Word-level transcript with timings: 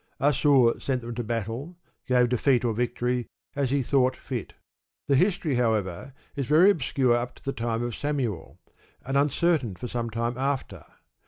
Assur 0.19 0.79
sent 0.79 1.01
them 1.01 1.13
to 1.13 1.23
battle, 1.23 1.77
gave 2.07 2.29
defeat 2.29 2.65
or 2.65 2.73
victory, 2.73 3.27
as 3.55 3.69
he 3.69 3.83
thought 3.83 4.15
fit. 4.15 4.55
The 5.07 5.15
history, 5.15 5.57
however, 5.57 6.13
is 6.35 6.47
very 6.47 6.71
obscure 6.71 7.15
up 7.15 7.35
to 7.35 7.43
the 7.43 7.53
time 7.53 7.83
of 7.83 7.95
Samuel, 7.95 8.57
and 9.05 9.15
uncertain 9.15 9.75
for 9.75 9.87
some 9.87 10.09
time 10.09 10.39
after. 10.39 10.85